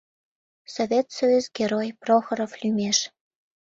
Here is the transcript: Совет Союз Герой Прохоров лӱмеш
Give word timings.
Совет 0.75 1.07
Союз 1.17 1.45
Герой 1.57 1.89
Прохоров 2.01 2.51
лӱмеш 2.61 2.97